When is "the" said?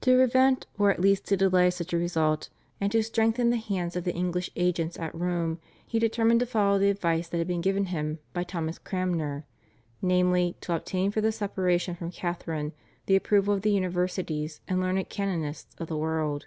3.50-3.58, 4.04-4.14, 6.78-6.88, 11.20-11.30, 13.04-13.16, 13.60-13.70, 15.88-15.98